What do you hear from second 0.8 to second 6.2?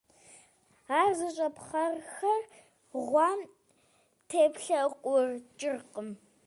Ар зыщӀэ пхъэрхэр гъуэм теплъэкъукӀыркъым.